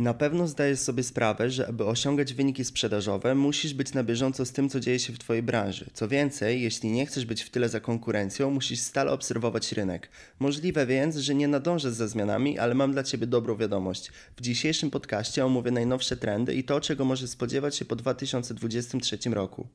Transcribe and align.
Na 0.00 0.14
pewno 0.14 0.48
zdajesz 0.48 0.78
sobie 0.78 1.02
sprawę, 1.02 1.50
że 1.50 1.68
aby 1.68 1.84
osiągać 1.84 2.34
wyniki 2.34 2.64
sprzedażowe, 2.64 3.34
musisz 3.34 3.74
być 3.74 3.94
na 3.94 4.04
bieżąco 4.04 4.46
z 4.46 4.52
tym, 4.52 4.68
co 4.68 4.80
dzieje 4.80 4.98
się 4.98 5.12
w 5.12 5.18
Twojej 5.18 5.42
branży. 5.42 5.90
Co 5.94 6.08
więcej, 6.08 6.62
jeśli 6.62 6.90
nie 6.90 7.06
chcesz 7.06 7.24
być 7.24 7.42
w 7.42 7.50
tyle 7.50 7.68
za 7.68 7.80
konkurencją, 7.80 8.50
musisz 8.50 8.80
stale 8.80 9.12
obserwować 9.12 9.72
rynek. 9.72 10.10
Możliwe 10.38 10.86
więc, 10.86 11.16
że 11.16 11.34
nie 11.34 11.48
nadążę 11.48 11.92
za 11.92 12.08
zmianami, 12.08 12.58
ale 12.58 12.74
mam 12.74 12.92
dla 12.92 13.02
Ciebie 13.02 13.26
dobrą 13.26 13.56
wiadomość. 13.56 14.12
W 14.36 14.40
dzisiejszym 14.40 14.90
podcaście 14.90 15.46
omówię 15.46 15.70
najnowsze 15.70 16.16
trendy 16.16 16.54
i 16.54 16.64
to, 16.64 16.80
czego 16.80 17.04
możesz 17.04 17.30
spodziewać 17.30 17.76
się 17.76 17.84
po 17.84 17.96
2023 17.96 19.18
roku. 19.30 19.68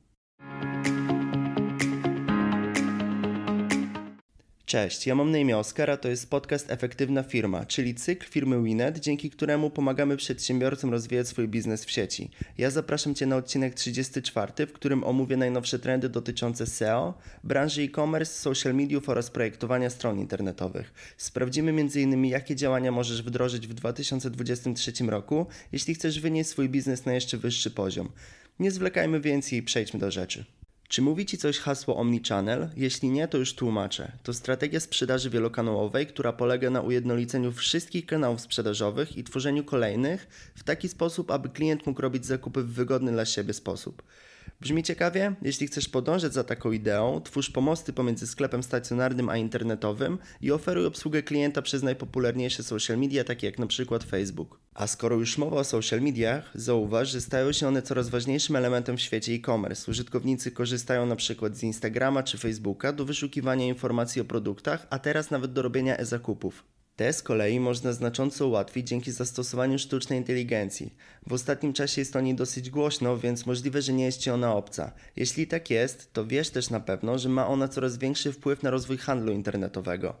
Cześć, 4.66 5.06
ja 5.06 5.14
mam 5.14 5.30
na 5.30 5.38
imię 5.38 5.58
Oskar, 5.58 5.90
a 5.90 5.96
to 5.96 6.08
jest 6.08 6.30
podcast 6.30 6.70
Efektywna 6.70 7.22
Firma, 7.22 7.66
czyli 7.66 7.94
cykl 7.94 8.26
firmy 8.26 8.62
Winet, 8.62 8.98
dzięki 8.98 9.30
któremu 9.30 9.70
pomagamy 9.70 10.16
przedsiębiorcom 10.16 10.90
rozwijać 10.90 11.28
swój 11.28 11.48
biznes 11.48 11.84
w 11.84 11.90
sieci. 11.90 12.30
Ja 12.58 12.70
zapraszam 12.70 13.14
Cię 13.14 13.26
na 13.26 13.36
odcinek 13.36 13.74
34, 13.74 14.66
w 14.66 14.72
którym 14.72 15.04
omówię 15.04 15.36
najnowsze 15.36 15.78
trendy 15.78 16.08
dotyczące 16.08 16.66
SEO, 16.66 17.14
branży 17.44 17.82
e-commerce, 17.82 18.32
social 18.32 18.74
mediów 18.74 19.08
oraz 19.08 19.30
projektowania 19.30 19.90
stron 19.90 20.18
internetowych. 20.18 20.92
Sprawdzimy 21.16 21.70
m.in. 21.70 22.24
jakie 22.24 22.56
działania 22.56 22.92
możesz 22.92 23.22
wdrożyć 23.22 23.66
w 23.66 23.74
2023 23.74 24.92
roku, 25.06 25.46
jeśli 25.72 25.94
chcesz 25.94 26.20
wynieść 26.20 26.50
swój 26.50 26.68
biznes 26.68 27.06
na 27.06 27.14
jeszcze 27.14 27.38
wyższy 27.38 27.70
poziom. 27.70 28.08
Nie 28.58 28.70
zwlekajmy 28.70 29.20
więcej 29.20 29.58
i 29.58 29.62
przejdźmy 29.62 30.00
do 30.00 30.10
rzeczy. 30.10 30.44
Czy 30.88 31.02
mówi 31.02 31.26
Ci 31.26 31.38
coś 31.38 31.58
hasło 31.58 31.96
Omnichannel? 31.96 32.70
Jeśli 32.76 33.10
nie, 33.10 33.28
to 33.28 33.38
już 33.38 33.54
tłumaczę. 33.54 34.12
To 34.22 34.34
strategia 34.34 34.80
sprzedaży 34.80 35.30
wielokanałowej, 35.30 36.06
która 36.06 36.32
polega 36.32 36.70
na 36.70 36.80
ujednoliceniu 36.80 37.52
wszystkich 37.52 38.06
kanałów 38.06 38.40
sprzedażowych 38.40 39.16
i 39.16 39.24
tworzeniu 39.24 39.64
kolejnych 39.64 40.52
w 40.54 40.62
taki 40.62 40.88
sposób, 40.88 41.30
aby 41.30 41.48
klient 41.48 41.86
mógł 41.86 42.02
robić 42.02 42.26
zakupy 42.26 42.62
w 42.62 42.72
wygodny 42.72 43.12
dla 43.12 43.24
siebie 43.24 43.54
sposób. 43.54 44.02
Brzmi 44.60 44.82
ciekawie? 44.82 45.34
Jeśli 45.42 45.66
chcesz 45.66 45.88
podążać 45.88 46.32
za 46.34 46.44
taką 46.44 46.72
ideą, 46.72 47.20
twórz 47.24 47.50
pomosty 47.50 47.92
pomiędzy 47.92 48.26
sklepem 48.26 48.62
stacjonarnym 48.62 49.28
a 49.28 49.36
internetowym 49.36 50.18
i 50.40 50.52
oferuj 50.52 50.86
obsługę 50.86 51.22
klienta 51.22 51.62
przez 51.62 51.82
najpopularniejsze 51.82 52.62
social 52.62 52.98
media, 52.98 53.24
takie 53.24 53.46
jak 53.46 53.58
na 53.58 53.66
przykład 53.66 54.04
Facebook. 54.04 54.60
A 54.74 54.86
skoro 54.86 55.16
już 55.16 55.38
mowa 55.38 55.56
o 55.56 55.64
social 55.64 56.00
mediach, 56.00 56.50
zauważ, 56.54 57.08
że 57.08 57.20
stają 57.20 57.52
się 57.52 57.68
one 57.68 57.82
coraz 57.82 58.08
ważniejszym 58.08 58.56
elementem 58.56 58.96
w 58.96 59.00
świecie 59.00 59.32
e-commerce. 59.32 59.90
Użytkownicy 59.90 60.50
korzystają 60.50 61.06
na 61.06 61.16
przykład 61.16 61.56
z 61.56 61.62
Instagrama 61.62 62.22
czy 62.22 62.38
Facebooka 62.38 62.92
do 62.92 63.04
wyszukiwania 63.04 63.66
informacji 63.66 64.22
o 64.22 64.24
produktach, 64.24 64.86
a 64.90 64.98
teraz 64.98 65.30
nawet 65.30 65.52
do 65.52 65.62
robienia 65.62 65.96
e-zakupów. 65.96 66.64
Te 66.96 67.12
z 67.12 67.22
kolei 67.22 67.60
można 67.60 67.92
znacząco 67.92 68.46
ułatwić 68.46 68.88
dzięki 68.88 69.12
zastosowaniu 69.12 69.78
sztucznej 69.78 70.18
inteligencji. 70.18 70.94
W 71.26 71.32
ostatnim 71.32 71.72
czasie 71.72 72.00
jest 72.00 72.16
o 72.16 72.20
niej 72.20 72.34
dosyć 72.34 72.70
głośno, 72.70 73.18
więc 73.18 73.46
możliwe, 73.46 73.82
że 73.82 73.92
nie 73.92 74.04
jest 74.04 74.20
Ci 74.20 74.30
ona 74.30 74.54
obca. 74.54 74.92
Jeśli 75.16 75.46
tak 75.46 75.70
jest, 75.70 76.12
to 76.12 76.26
wiesz 76.26 76.50
też 76.50 76.70
na 76.70 76.80
pewno, 76.80 77.18
że 77.18 77.28
ma 77.28 77.48
ona 77.48 77.68
coraz 77.68 77.98
większy 77.98 78.32
wpływ 78.32 78.62
na 78.62 78.70
rozwój 78.70 78.98
handlu 78.98 79.32
internetowego. 79.32 80.16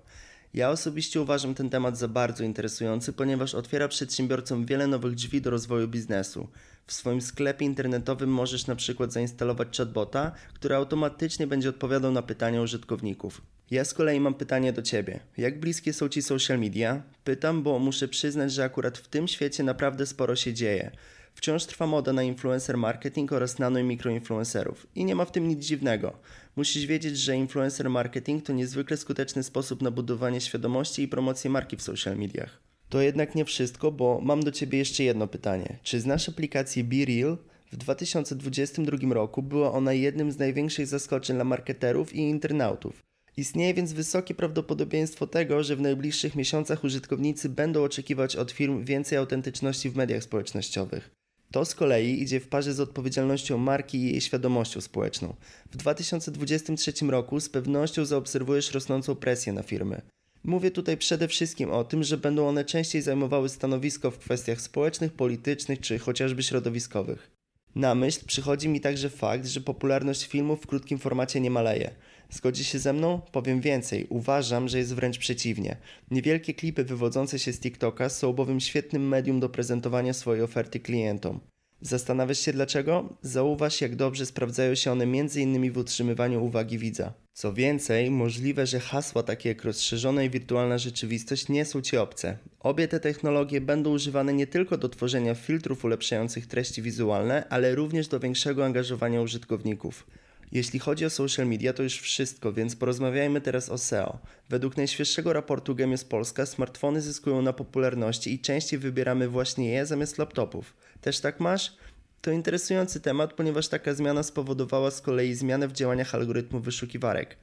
Ja 0.54 0.70
osobiście 0.70 1.20
uważam 1.20 1.54
ten 1.54 1.70
temat 1.70 1.98
za 1.98 2.08
bardzo 2.08 2.44
interesujący, 2.44 3.12
ponieważ 3.12 3.54
otwiera 3.54 3.88
przedsiębiorcom 3.88 4.66
wiele 4.66 4.86
nowych 4.86 5.14
drzwi 5.14 5.40
do 5.40 5.50
rozwoju 5.50 5.88
biznesu. 5.88 6.48
W 6.86 6.92
swoim 6.92 7.20
sklepie 7.20 7.64
internetowym 7.64 8.30
możesz 8.30 8.66
na 8.66 8.76
przykład 8.76 9.12
zainstalować 9.12 9.76
chatbota, 9.76 10.32
który 10.54 10.74
automatycznie 10.74 11.46
będzie 11.46 11.68
odpowiadał 11.68 12.12
na 12.12 12.22
pytania 12.22 12.62
użytkowników. 12.62 13.42
Ja 13.70 13.84
z 13.84 13.94
kolei 13.94 14.20
mam 14.20 14.34
pytanie 14.34 14.72
do 14.72 14.82
Ciebie. 14.82 15.20
Jak 15.36 15.60
bliskie 15.60 15.92
są 15.92 16.08
Ci 16.08 16.22
social 16.22 16.58
media? 16.58 17.02
Pytam, 17.24 17.62
bo 17.62 17.78
muszę 17.78 18.08
przyznać, 18.08 18.52
że 18.52 18.64
akurat 18.64 18.98
w 18.98 19.08
tym 19.08 19.28
świecie 19.28 19.62
naprawdę 19.62 20.06
sporo 20.06 20.36
się 20.36 20.54
dzieje. 20.54 20.90
Wciąż 21.36 21.64
trwa 21.64 21.86
moda 21.86 22.12
na 22.12 22.22
influencer 22.22 22.76
marketing 22.76 23.32
oraz 23.32 23.58
nano 23.58 23.78
i 23.78 23.84
mikroinfluencerów. 23.84 24.86
I 24.94 25.04
nie 25.04 25.14
ma 25.14 25.24
w 25.24 25.32
tym 25.32 25.48
nic 25.48 25.64
dziwnego. 25.64 26.18
Musisz 26.56 26.86
wiedzieć, 26.86 27.18
że 27.18 27.36
influencer 27.36 27.90
marketing 27.90 28.44
to 28.44 28.52
niezwykle 28.52 28.96
skuteczny 28.96 29.42
sposób 29.42 29.82
na 29.82 29.90
budowanie 29.90 30.40
świadomości 30.40 31.02
i 31.02 31.08
promocję 31.08 31.50
marki 31.50 31.76
w 31.76 31.82
social 31.82 32.16
mediach. 32.16 32.60
To 32.88 33.00
jednak 33.00 33.34
nie 33.34 33.44
wszystko, 33.44 33.92
bo 33.92 34.20
mam 34.20 34.42
do 34.42 34.52
Ciebie 34.52 34.78
jeszcze 34.78 35.02
jedno 35.02 35.26
pytanie. 35.26 35.78
Czy 35.82 36.00
znasz 36.00 36.28
aplikację 36.28 36.84
BeReal? 36.84 37.38
W 37.72 37.76
2022 37.76 39.14
roku 39.14 39.42
była 39.42 39.72
ona 39.72 39.92
jednym 39.92 40.32
z 40.32 40.38
największych 40.38 40.86
zaskoczeń 40.86 41.36
dla 41.36 41.44
marketerów 41.44 42.14
i 42.14 42.18
internautów. 42.18 43.02
Istnieje 43.36 43.74
więc 43.74 43.92
wysokie 43.92 44.34
prawdopodobieństwo 44.34 45.26
tego, 45.26 45.62
że 45.62 45.76
w 45.76 45.80
najbliższych 45.80 46.34
miesiącach 46.34 46.84
użytkownicy 46.84 47.48
będą 47.48 47.84
oczekiwać 47.84 48.36
od 48.36 48.50
firm 48.50 48.84
więcej 48.84 49.18
autentyczności 49.18 49.90
w 49.90 49.96
mediach 49.96 50.22
społecznościowych. 50.22 51.10
To 51.50 51.64
z 51.64 51.74
kolei 51.74 52.22
idzie 52.22 52.40
w 52.40 52.48
parze 52.48 52.74
z 52.74 52.80
odpowiedzialnością 52.80 53.58
marki 53.58 53.98
i 53.98 54.10
jej 54.10 54.20
świadomością 54.20 54.80
społeczną. 54.80 55.34
W 55.70 55.76
2023 55.76 56.92
roku 57.06 57.40
z 57.40 57.48
pewnością 57.48 58.04
zaobserwujesz 58.04 58.72
rosnącą 58.72 59.14
presję 59.14 59.52
na 59.52 59.62
firmy. 59.62 60.02
Mówię 60.44 60.70
tutaj 60.70 60.96
przede 60.96 61.28
wszystkim 61.28 61.70
o 61.70 61.84
tym, 61.84 62.04
że 62.04 62.16
będą 62.16 62.48
one 62.48 62.64
częściej 62.64 63.02
zajmowały 63.02 63.48
stanowisko 63.48 64.10
w 64.10 64.18
kwestiach 64.18 64.60
społecznych, 64.60 65.12
politycznych 65.12 65.80
czy 65.80 65.98
chociażby 65.98 66.42
środowiskowych. 66.42 67.35
Na 67.76 67.94
myśl 67.94 68.20
przychodzi 68.26 68.68
mi 68.68 68.80
także 68.80 69.10
fakt, 69.10 69.46
że 69.46 69.60
popularność 69.60 70.26
filmów 70.26 70.62
w 70.62 70.66
krótkim 70.66 70.98
formacie 70.98 71.40
nie 71.40 71.50
maleje. 71.50 71.90
Zgodzi 72.30 72.64
się 72.64 72.78
ze 72.78 72.92
mną? 72.92 73.20
Powiem 73.32 73.60
więcej. 73.60 74.06
Uważam, 74.08 74.68
że 74.68 74.78
jest 74.78 74.94
wręcz 74.94 75.18
przeciwnie. 75.18 75.76
Niewielkie 76.10 76.54
klipy 76.54 76.84
wywodzące 76.84 77.38
się 77.38 77.52
z 77.52 77.60
TikToka 77.60 78.08
są 78.08 78.32
bowiem 78.32 78.60
świetnym 78.60 79.08
medium 79.08 79.40
do 79.40 79.48
prezentowania 79.48 80.12
swojej 80.12 80.42
oferty 80.42 80.80
klientom. 80.80 81.40
Zastanawiasz 81.86 82.38
się 82.38 82.52
dlaczego? 82.52 83.08
Zauważ, 83.22 83.80
jak 83.80 83.96
dobrze 83.96 84.26
sprawdzają 84.26 84.74
się 84.74 84.92
one 84.92 85.04
m.in. 85.04 85.72
w 85.72 85.78
utrzymywaniu 85.78 86.44
uwagi 86.44 86.78
widza. 86.78 87.12
Co 87.32 87.52
więcej, 87.52 88.10
możliwe, 88.10 88.66
że 88.66 88.80
hasła 88.80 89.22
takie 89.22 89.48
jak 89.48 89.64
rozszerzona 89.64 90.22
i 90.22 90.30
wirtualna 90.30 90.78
rzeczywistość 90.78 91.48
nie 91.48 91.64
są 91.64 91.82
Ci 91.82 91.96
obce. 91.96 92.38
Obie 92.60 92.88
te 92.88 93.00
technologie 93.00 93.60
będą 93.60 93.90
używane 93.90 94.32
nie 94.32 94.46
tylko 94.46 94.78
do 94.78 94.88
tworzenia 94.88 95.34
filtrów 95.34 95.84
ulepszających 95.84 96.46
treści 96.46 96.82
wizualne, 96.82 97.48
ale 97.48 97.74
również 97.74 98.08
do 98.08 98.20
większego 98.20 98.64
angażowania 98.64 99.20
użytkowników. 99.20 100.06
Jeśli 100.52 100.78
chodzi 100.78 101.04
o 101.04 101.10
social 101.10 101.46
media, 101.46 101.72
to 101.72 101.82
już 101.82 102.00
wszystko, 102.00 102.52
więc 102.52 102.76
porozmawiajmy 102.76 103.40
teraz 103.40 103.68
o 103.68 103.78
SEO. 103.78 104.18
Według 104.48 104.76
najświeższego 104.76 105.32
raportu 105.32 105.74
Gemius 105.74 106.04
Polska 106.04 106.46
smartfony 106.46 107.00
zyskują 107.00 107.42
na 107.42 107.52
popularności 107.52 108.34
i 108.34 108.38
częściej 108.38 108.78
wybieramy 108.78 109.28
właśnie 109.28 109.70
je 109.70 109.86
zamiast 109.86 110.18
laptopów. 110.18 110.74
Też 111.00 111.20
tak 111.20 111.40
masz? 111.40 111.76
To 112.22 112.30
interesujący 112.30 113.00
temat, 113.00 113.32
ponieważ 113.32 113.68
taka 113.68 113.94
zmiana 113.94 114.22
spowodowała 114.22 114.90
z 114.90 115.00
kolei 115.00 115.34
zmianę 115.34 115.68
w 115.68 115.72
działaniach 115.72 116.14
algorytmu 116.14 116.60
wyszukiwarek. 116.60 117.36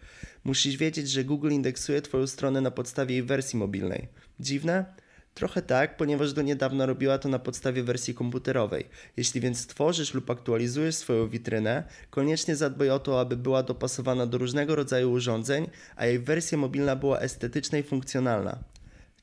Musisz 0.43 0.77
wiedzieć, 0.77 1.09
że 1.09 1.23
Google 1.23 1.51
indeksuje 1.51 2.01
Twoją 2.01 2.27
stronę 2.27 2.61
na 2.61 2.71
podstawie 2.71 3.15
jej 3.15 3.23
wersji 3.23 3.59
mobilnej. 3.59 4.07
Dziwne? 4.39 4.85
Trochę 5.33 5.61
tak, 5.61 5.97
ponieważ 5.97 6.33
do 6.33 6.41
niedawna 6.41 6.85
robiła 6.85 7.17
to 7.17 7.29
na 7.29 7.39
podstawie 7.39 7.83
wersji 7.83 8.13
komputerowej. 8.13 8.87
Jeśli 9.17 9.41
więc 9.41 9.67
tworzysz 9.67 10.13
lub 10.13 10.29
aktualizujesz 10.29 10.95
swoją 10.95 11.27
witrynę, 11.27 11.83
koniecznie 12.09 12.55
zadbaj 12.55 12.89
o 12.89 12.99
to, 12.99 13.19
aby 13.19 13.37
była 13.37 13.63
dopasowana 13.63 14.25
do 14.25 14.37
różnego 14.37 14.75
rodzaju 14.75 15.11
urządzeń, 15.11 15.67
a 15.95 16.05
jej 16.05 16.19
wersja 16.19 16.57
mobilna 16.57 16.95
była 16.95 17.19
estetyczna 17.19 17.77
i 17.77 17.83
funkcjonalna. 17.83 18.72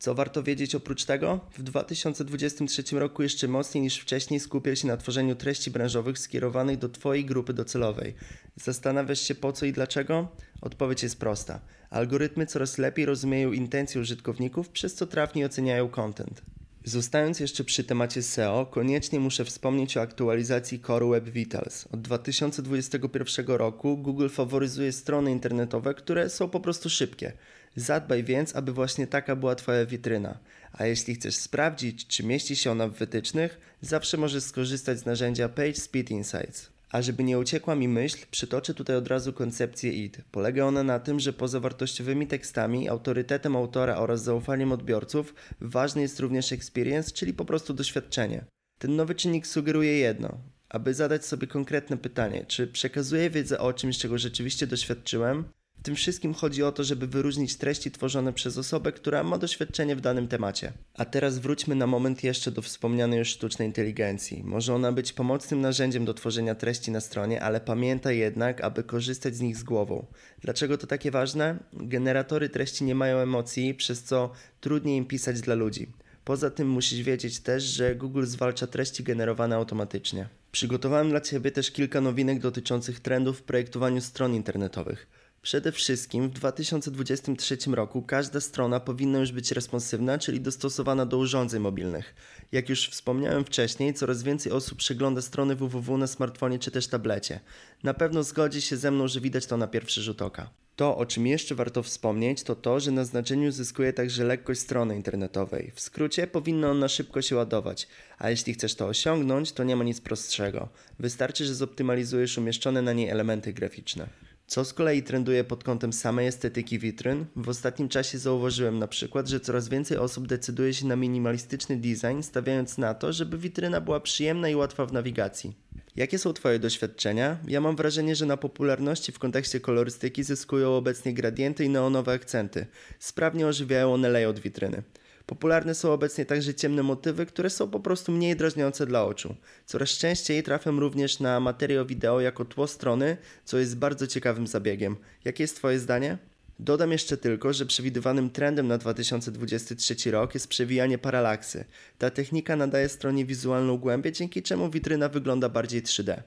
Co 0.01 0.15
warto 0.15 0.43
wiedzieć 0.43 0.75
oprócz 0.75 1.05
tego? 1.05 1.41
W 1.59 1.63
2023 1.63 2.83
roku 2.93 3.23
jeszcze 3.23 3.49
mocniej 3.49 3.83
niż 3.83 3.99
wcześniej 3.99 4.41
skupię 4.41 4.77
się 4.77 4.89
na 4.89 4.97
tworzeniu 4.97 5.37
treści 5.37 5.71
branżowych 5.71 6.19
skierowanych 6.19 6.79
do 6.79 6.89
Twojej 6.89 7.25
grupy 7.25 7.53
docelowej. 7.53 8.15
Zastanawiasz 8.57 9.21
się 9.21 9.35
po 9.35 9.53
co 9.53 9.67
i 9.67 9.73
dlaczego? 9.73 10.29
Odpowiedź 10.61 11.03
jest 11.03 11.19
prosta. 11.19 11.61
Algorytmy 11.91 12.47
coraz 12.47 12.79
lepiej 12.79 13.07
rozumieją 13.07 13.53
intencje 13.53 14.01
użytkowników, 14.01 14.69
przez 14.69 14.95
co 14.95 15.07
trafniej 15.07 15.45
oceniają 15.45 15.89
content. 15.89 16.43
Zostając 16.85 17.41
jeszcze 17.41 17.65
przy 17.65 17.85
temacie 17.85 18.23
SEO, 18.23 18.67
koniecznie 18.67 19.21
muszę 19.21 19.45
wspomnieć 19.45 19.97
o 19.97 20.01
aktualizacji 20.01 20.81
Core 20.81 21.07
Web 21.07 21.25
Vitals. 21.25 21.87
Od 21.93 22.01
2021 22.01 23.47
roku 23.47 23.97
Google 23.97 24.29
faworyzuje 24.29 24.93
strony 24.93 25.31
internetowe, 25.31 25.95
które 25.95 26.31
są 26.31 26.49
po 26.49 26.61
prostu 26.61 26.91
szybkie. 26.91 27.33
Zadbaj 27.77 28.25
więc, 28.25 28.57
aby 28.57 28.73
właśnie 28.73 29.07
taka 29.07 29.37
była 29.37 29.55
Twoja 29.55 29.87
witryna. 29.87 30.39
A 30.73 30.87
jeśli 30.87 31.15
chcesz 31.15 31.37
sprawdzić, 31.37 32.07
czy 32.07 32.27
mieści 32.27 32.57
się 32.57 32.71
ona 32.71 32.89
w 32.89 32.93
wytycznych, 32.93 33.61
zawsze 33.81 34.17
możesz 34.17 34.45
skorzystać 34.45 34.99
z 34.99 35.07
narzędzia 35.07 35.49
PageSpeed 35.49 36.11
Insights. 36.11 36.80
A 36.91 37.03
żeby 37.03 37.25
nie 37.25 37.39
uciekła 37.39 37.75
mi 37.75 37.89
myśl, 37.89 38.27
przytoczę 38.31 38.75
tutaj 38.75 38.97
od 38.97 39.09
razu 39.09 39.33
koncepcję 39.33 39.93
ID. 39.93 40.23
Polega 40.31 40.65
ona 40.65 40.83
na 40.83 40.99
tym, 40.99 41.21
że 41.21 41.33
poza 41.33 41.61
wartościowymi 41.61 42.27
tekstami, 42.27 42.89
autorytetem 42.89 43.57
autora 43.57 43.97
oraz 43.97 44.23
zaufaniem 44.23 44.73
odbiorców, 44.73 45.35
ważny 45.61 46.03
jest 46.03 46.21
również 46.21 46.53
experience, 46.53 47.11
czyli 47.11 47.35
po 47.35 47.45
prostu 47.45 47.75
doświadczenie. 47.75 48.45
Ten 48.79 48.97
nowy 48.97 49.15
czynnik 49.15 49.47
sugeruje 49.47 49.99
jedno. 49.99 50.39
Aby 50.69 50.95
zadać 50.95 51.27
sobie 51.27 51.47
konkretne 51.47 51.97
pytanie, 51.97 52.45
czy 52.49 52.67
przekazuję 52.67 53.31
wiedzę 53.31 53.59
o 53.59 53.73
czymś, 53.73 53.99
czego 53.99 54.19
rzeczywiście 54.19 54.67
doświadczyłem, 54.67 55.45
W 55.81 55.83
tym 55.83 55.95
wszystkim 55.95 56.35
chodzi 56.35 56.63
o 56.63 56.73
to, 56.73 56.85
żeby 56.85 57.07
wyróżnić 57.07 57.57
treści 57.57 57.91
tworzone 57.91 58.33
przez 58.33 58.59
osobę, 58.59 58.93
która 58.93 59.23
ma 59.23 59.39
doświadczenie 59.39 59.97
w 59.97 60.01
danym 60.01 60.29
temacie. 60.29 60.73
A 60.95 61.05
teraz 61.05 61.39
wróćmy 61.39 61.75
na 61.75 61.87
moment 61.87 62.25
jeszcze 62.25 62.51
do 62.51 62.63
wspomnianej 62.63 63.19
już 63.19 63.29
sztucznej 63.29 63.69
inteligencji. 63.69 64.43
Może 64.45 64.75
ona 64.75 64.93
być 64.93 65.13
pomocnym 65.13 65.61
narzędziem 65.61 66.05
do 66.05 66.15
tworzenia 66.15 66.55
treści 66.55 66.91
na 66.91 67.01
stronie, 67.01 67.43
ale 67.43 67.61
pamiętaj 67.61 68.19
jednak, 68.19 68.61
aby 68.61 68.83
korzystać 68.83 69.37
z 69.37 69.41
nich 69.41 69.57
z 69.57 69.63
głową. 69.63 70.07
Dlaczego 70.43 70.79
to 70.79 70.87
takie 70.87 71.11
ważne? 71.11 71.59
Generatory 71.73 72.49
treści 72.49 72.85
nie 72.85 72.95
mają 72.95 73.19
emocji, 73.19 73.75
przez 73.75 74.03
co 74.03 74.31
trudniej 74.61 74.97
im 74.97 75.07
pisać 75.07 75.41
dla 75.41 75.55
ludzi. 75.55 75.87
Poza 76.25 76.51
tym 76.51 76.69
musisz 76.69 77.03
wiedzieć 77.03 77.41
też, 77.41 77.65
że 77.65 77.95
Google 77.95 78.25
zwalcza 78.25 78.67
treści 78.67 79.03
generowane 79.03 79.57
automatycznie. 79.57 80.29
Przygotowałem 80.53 81.11
dla 81.11 81.21
Ciebie 81.21 81.51
też 81.51 81.71
kilka 81.71 82.01
nowinek 82.01 82.41
dotyczących 82.41 83.01
trendów 83.01 83.39
w 83.39 83.43
projektowaniu 83.43 84.01
stron 84.01 84.35
internetowych. 84.35 85.20
Przede 85.43 85.73
wszystkim 85.73 86.29
w 86.29 86.33
2023 86.33 87.57
roku 87.73 88.03
każda 88.03 88.41
strona 88.41 88.81
powinna 88.81 89.19
już 89.19 89.33
być 89.33 89.51
responsywna, 89.51 90.19
czyli 90.19 90.41
dostosowana 90.41 91.07
do 91.07 91.19
urządzeń 91.19 91.61
mobilnych. 91.61 92.15
Jak 92.53 92.69
już 92.69 92.89
wspomniałem 92.89 93.45
wcześniej, 93.45 93.95
coraz 93.95 94.23
więcej 94.23 94.53
osób 94.53 94.79
przegląda 94.79 95.23
strony 95.23 95.57
www 95.57 95.99
na 95.99 96.07
smartfonie 96.07 96.59
czy 96.59 96.71
też 96.71 96.87
tablecie. 96.87 97.41
Na 97.83 97.95
pewno 97.95 98.23
zgodzi 98.23 98.63
się 98.63 98.77
ze 98.77 98.91
mną, 98.91 99.09
że 99.09 99.21
widać 99.21 99.47
to 99.47 99.57
na 99.57 99.67
pierwszy 99.67 100.03
rzut 100.03 100.23
oka. 100.23 100.51
To, 100.77 100.97
o 100.97 101.07
czym 101.07 101.27
jeszcze 101.27 101.55
warto 101.55 101.83
wspomnieć, 101.83 102.43
to 102.43 102.55
to, 102.55 102.81
że 102.81 102.91
na 102.91 103.05
znaczeniu 103.05 103.53
zyskuje 103.53 103.93
także 103.93 104.25
lekkość 104.25 104.61
strony 104.61 104.97
internetowej. 104.97 105.73
W 105.75 105.81
skrócie, 105.81 106.27
powinno 106.27 106.71
ona 106.71 106.89
szybko 106.89 107.23
się 107.23 107.37
ładować, 107.37 107.89
a 108.19 108.31
jeśli 108.31 108.55
chcesz 108.55 108.75
to 108.75 108.87
osiągnąć, 108.87 109.53
to 109.53 109.65
nie 109.65 109.77
ma 109.77 109.85
nic 109.85 110.01
prostszego. 110.01 110.69
Wystarczy, 110.99 111.45
że 111.45 111.55
zoptymalizujesz 111.55 112.39
umieszczone 112.39 112.83
na 112.83 112.93
niej 112.93 113.09
elementy 113.09 113.53
graficzne. 113.53 114.30
Co 114.51 114.65
z 114.65 114.73
kolei 114.73 115.03
trenduje 115.03 115.45
pod 115.45 115.65
kątem 115.65 115.93
samej 115.93 116.27
estetyki 116.27 116.79
witryn? 116.79 117.27
W 117.37 117.49
ostatnim 117.49 117.89
czasie 117.89 118.19
zauważyłem 118.19 118.79
na 118.79 118.89
przykład, 118.89 119.29
że 119.29 119.41
coraz 119.41 119.69
więcej 119.69 119.99
osób 119.99 120.27
decyduje 120.27 120.75
się 120.75 120.87
na 120.87 120.97
minimalistyczny 120.97 121.77
design, 121.77 122.23
stawiając 122.23 122.79
na 122.79 122.95
to, 122.95 123.13
żeby 123.13 123.39
witryna 123.39 123.81
była 123.81 124.01
przyjemna 124.01 124.49
i 124.49 124.55
łatwa 124.55 124.87
w 124.87 124.93
nawigacji. 124.93 125.57
Jakie 125.97 126.19
są 126.19 126.33
Twoje 126.33 126.59
doświadczenia? 126.59 127.39
Ja 127.49 127.61
mam 127.61 127.77
wrażenie, 127.77 128.17
że 128.17 128.27
na 128.27 128.37
popularności 128.37 129.13
w 129.13 129.19
kontekście 129.19 129.61
kolorystyki 129.61 130.23
zyskują 130.23 130.77
obecnie 130.77 131.15
gradienty 131.15 131.65
i 131.65 131.69
neonowe 131.69 132.13
akcenty. 132.13 132.67
Sprawnie 132.99 133.47
ożywiają 133.47 133.95
one 133.95 134.09
layout 134.09 134.39
witryny. 134.39 134.83
Popularne 135.31 135.75
są 135.75 135.93
obecnie 135.93 136.27
także 136.27 136.55
ciemne 136.55 136.83
motywy, 136.83 137.27
które 137.27 137.51
są 137.51 137.71
po 137.71 137.81
prostu 137.81 138.13
mniej 138.13 138.37
drażniące 138.37 138.87
dla 138.87 139.05
oczu. 139.05 139.35
Coraz 139.67 139.89
częściej 139.89 140.43
trafiam 140.43 140.79
również 140.79 141.21
na 141.21 141.41
materiał 141.41 141.87
wideo 141.87 142.21
jako 142.21 142.45
tło 142.45 142.67
strony, 142.67 143.17
co 143.45 143.59
jest 143.59 143.77
bardzo 143.77 144.07
ciekawym 144.07 144.47
zabiegiem. 144.47 144.97
Jakie 145.25 145.45
jest 145.45 145.57
Twoje 145.57 145.79
zdanie? 145.79 146.19
Dodam 146.59 146.93
jeszcze 146.93 147.17
tylko, 147.17 147.53
że 147.53 147.67
przewidywanym 147.67 148.31
trendem 148.31 148.69
na 148.69 148.79
2023 148.79 150.11
rok 150.11 150.35
jest 150.35 150.49
przewijanie 150.49 150.99
paralaksy. 150.99 151.65
Ta 151.99 152.11
technika 152.11 152.57
nadaje 152.57 152.89
stronie 152.89 153.25
wizualną 153.25 153.79
głębię, 153.79 154.13
dzięki 154.13 154.43
czemu 154.43 154.71
witryna 154.71 155.09
wygląda 155.09 155.49
bardziej 155.49 155.83
3D. 155.83 156.23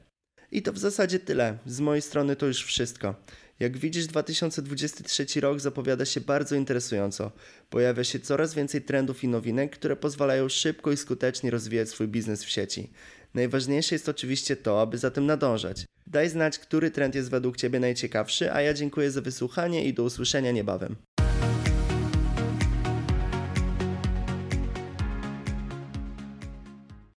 I 0.53 0.61
to 0.61 0.73
w 0.73 0.77
zasadzie 0.77 1.19
tyle. 1.19 1.57
Z 1.65 1.79
mojej 1.79 2.01
strony 2.01 2.35
to 2.35 2.45
już 2.45 2.63
wszystko. 2.63 3.15
Jak 3.59 3.77
widzisz, 3.77 4.07
2023 4.07 5.41
rok 5.41 5.59
zapowiada 5.59 6.05
się 6.05 6.21
bardzo 6.21 6.55
interesująco. 6.55 7.31
Pojawia 7.69 8.03
się 8.03 8.19
coraz 8.19 8.53
więcej 8.53 8.81
trendów 8.81 9.23
i 9.23 9.27
nowinek, 9.27 9.71
które 9.71 9.95
pozwalają 9.95 10.49
szybko 10.49 10.91
i 10.91 10.97
skutecznie 10.97 11.51
rozwijać 11.51 11.89
swój 11.89 12.07
biznes 12.07 12.43
w 12.43 12.49
sieci. 12.49 12.89
Najważniejsze 13.33 13.95
jest 13.95 14.09
oczywiście 14.09 14.55
to, 14.55 14.81
aby 14.81 14.97
za 14.97 15.11
tym 15.11 15.25
nadążać. 15.25 15.85
Daj 16.07 16.29
znać, 16.29 16.59
który 16.59 16.91
trend 16.91 17.15
jest 17.15 17.29
według 17.29 17.57
Ciebie 17.57 17.79
najciekawszy, 17.79 18.53
a 18.53 18.61
ja 18.61 18.73
dziękuję 18.73 19.11
za 19.11 19.21
wysłuchanie 19.21 19.85
i 19.85 19.93
do 19.93 20.03
usłyszenia 20.03 20.51
niebawem. 20.51 20.95